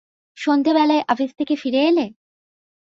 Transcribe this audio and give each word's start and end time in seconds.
সন্ধেবেলায় 0.37 1.03
আপিস 1.07 1.31
থেকে 1.39 1.53
ফিরে 1.55 1.81
এলে? 1.87 2.05